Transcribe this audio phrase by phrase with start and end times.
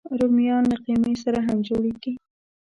[0.19, 2.11] رومیان له قیمې سره هم جوړېږي